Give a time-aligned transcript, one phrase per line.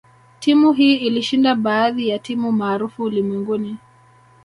[0.39, 3.77] Timu hii ilishinda baadhi ya timu maarufu ulimwenguni